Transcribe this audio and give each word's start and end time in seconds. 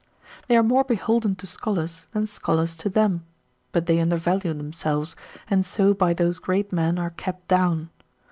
they 0.47 0.57
are 0.57 0.63
more 0.63 0.83
beholden 0.83 1.35
to 1.35 1.45
scholars, 1.45 2.07
than 2.11 2.25
scholars 2.25 2.75
to 2.75 2.89
them; 2.89 3.23
but 3.71 3.85
they 3.85 3.99
undervalue 3.99 4.51
themselves, 4.51 5.15
and 5.47 5.63
so 5.63 5.93
by 5.93 6.11
those 6.11 6.39
great 6.39 6.71
men 6.73 6.97
are 6.97 7.11
kept 7.11 7.47
down. 7.47 7.87